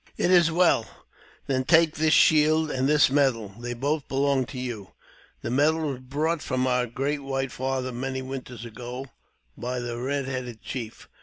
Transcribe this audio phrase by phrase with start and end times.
[0.17, 0.87] "It is well.
[1.45, 3.73] Then take this shield and this medal; they JAMES P.
[3.73, 4.07] BECKWOUBTH.
[4.07, 4.87] 221 both belong to yon.
[5.41, 9.05] The medal was brought from our great white father many winters ago
[9.55, 11.07] by the red headed chief.